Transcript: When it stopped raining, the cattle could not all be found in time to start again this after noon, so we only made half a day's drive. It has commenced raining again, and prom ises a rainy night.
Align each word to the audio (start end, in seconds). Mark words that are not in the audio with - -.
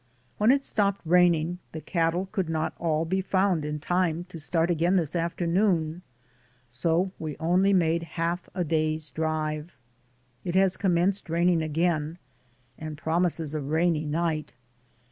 When 0.39 0.49
it 0.49 0.63
stopped 0.63 1.01
raining, 1.05 1.59
the 1.73 1.79
cattle 1.79 2.27
could 2.31 2.49
not 2.49 2.73
all 2.79 3.05
be 3.05 3.21
found 3.21 3.63
in 3.63 3.77
time 3.79 4.23
to 4.29 4.39
start 4.39 4.71
again 4.71 4.95
this 4.95 5.15
after 5.15 5.45
noon, 5.45 6.01
so 6.67 7.11
we 7.19 7.37
only 7.37 7.71
made 7.71 8.01
half 8.17 8.49
a 8.55 8.63
day's 8.63 9.11
drive. 9.11 9.77
It 10.43 10.55
has 10.55 10.75
commenced 10.75 11.29
raining 11.29 11.61
again, 11.61 12.17
and 12.79 12.97
prom 12.97 13.25
ises 13.25 13.53
a 13.53 13.61
rainy 13.61 14.05
night. 14.07 14.53